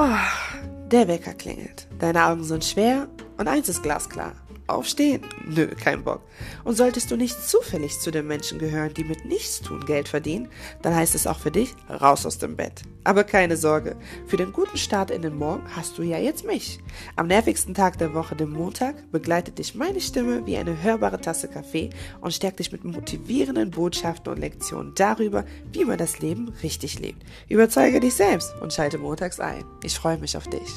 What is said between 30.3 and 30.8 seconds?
auf dich.